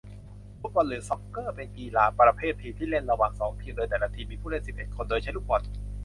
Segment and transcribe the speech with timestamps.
[0.59, 5.61] ฟุตบอล หรือ ซอกเกอร์ เป็นกีฬาประเภททีมที่เล่นระหว่างสองทีมโดยแต่ละทีมมีผู้เล่นสิบเอ็ดคน โดยใช้ลูกบอล